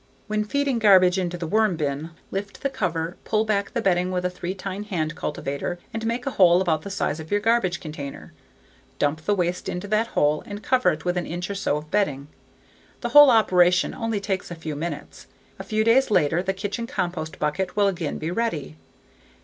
[0.25, 4.25] When feeding garbage into the worm bin, lift the cover, pull back the bedding with
[4.25, 7.79] a three tine hand cultivator, and make a hole about the size of your garbage
[7.79, 8.33] container.
[8.97, 11.91] Dump the waste into that hole and cover it with an inch or so of
[11.91, 12.29] bedding.
[13.01, 15.27] The whole operation only takes a few minutes.
[15.59, 18.77] A few days later the kitchen compost bucket will again be ready.